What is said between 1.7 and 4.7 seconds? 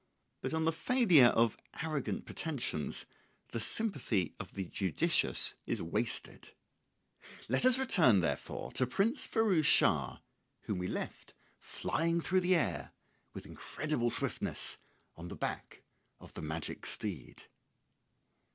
arrogant pretensions the sympathy of the